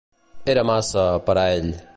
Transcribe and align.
Era 0.53 0.63
massa 0.69 1.05
per 1.29 1.37
a 1.43 1.47
ell. 1.61 1.73